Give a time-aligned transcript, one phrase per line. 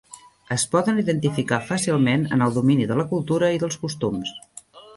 [0.53, 4.35] Es poden identificar fàcilment en el domini de la cultura i dels costums.